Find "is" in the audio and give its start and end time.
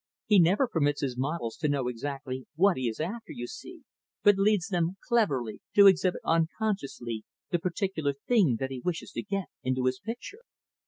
2.89-2.99